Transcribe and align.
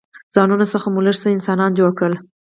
ځانونو 0.33 0.65
څخه 0.73 0.87
مو 0.93 0.99
لږ 1.05 1.15
څه 1.23 1.27
انسانان 1.31 1.71
جوړ 1.79 1.89
کړل. 1.99 2.13